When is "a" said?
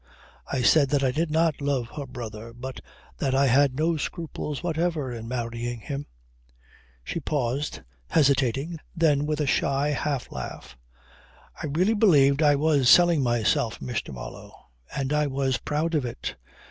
9.39-9.45